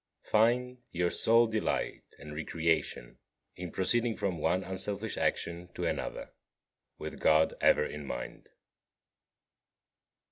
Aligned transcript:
7. 0.23 0.31
Find 0.31 0.77
your 0.91 1.11
sole 1.11 1.45
delight 1.45 2.01
and 2.17 2.33
recreation 2.33 3.19
in 3.55 3.69
proceeding 3.71 4.17
from 4.17 4.39
one 4.39 4.63
unselfish 4.63 5.15
action 5.15 5.69
to 5.75 5.85
another, 5.85 6.33
with 6.97 7.19
God 7.19 7.53
ever 7.61 7.85
in 7.85 8.07
mind. 8.07 8.49